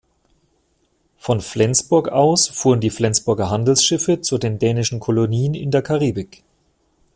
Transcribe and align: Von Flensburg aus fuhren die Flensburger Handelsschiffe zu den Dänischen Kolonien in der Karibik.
Von 1.19 1.41
Flensburg 1.41 2.09
aus 2.09 2.47
fuhren 2.47 2.79
die 2.79 2.89
Flensburger 2.89 3.51
Handelsschiffe 3.51 4.19
zu 4.19 4.39
den 4.39 4.57
Dänischen 4.57 4.99
Kolonien 4.99 5.53
in 5.53 5.69
der 5.69 5.83
Karibik. 5.83 6.41